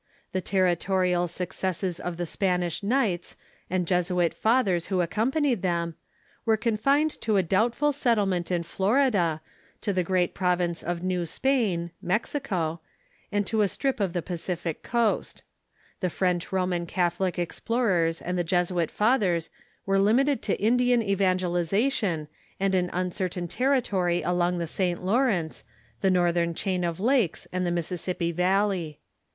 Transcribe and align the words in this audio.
The 0.31 0.41
territorial 0.41 1.27
successes 1.27 1.99
of 1.99 2.17
the 2.17 2.25
Spanish 2.25 2.81
knights, 2.81 3.37
and 3.69 3.85
Jesuit 3.85 4.33
fathers 4.33 4.87
who 4.87 4.99
accompanied 4.99 5.61
them, 5.61 5.93
were 6.43 6.55
The 6.55 6.57
Territorial 6.71 7.07
(^^,3,jf]„(.t| 7.09 7.17
^q 7.31 7.45
^ 7.45 7.47
doubtful 7.47 7.91
settlement 7.91 8.49
in 8.51 8.63
Florida, 8.63 9.41
to 9.81 9.91
Allotment 9.91 9.93
___'the 9.95 10.03
great 10.03 10.33
province 10.33 10.81
of 10.81 11.03
New 11.03 11.27
Spain 11.27 11.91
(Mexico), 12.01 12.81
and 13.31 13.45
to 13.45 13.61
a 13.61 13.67
strip 13.67 13.99
of 13.99 14.13
the 14.13 14.23
Pacific 14.23 14.81
coast. 14.81 15.43
The 15.99 16.09
French 16.09 16.51
Roman 16.51 16.87
Catholic 16.87 17.37
ex 17.37 17.59
plorers 17.59 18.23
and 18.25 18.39
the 18.39 18.43
Jesuit 18.43 18.89
fathers 18.89 19.51
were 19.85 19.99
limited 19.99 20.41
to 20.41 20.59
Indian 20.59 21.03
evan 21.03 21.37
gelization 21.37 22.27
and 22.59 22.73
an 22.73 22.89
uncertain 22.91 23.47
territory 23.47 24.23
along 24.23 24.57
the 24.57 24.65
St. 24.65 25.05
Lawrence, 25.05 25.63
the 26.01 26.09
northern 26.09 26.55
chain 26.55 26.83
of 26.83 26.99
lakes, 26.99 27.47
and 27.53 27.67
the 27.67 27.71
Mississippi 27.71 28.31
valley. 28.31 28.99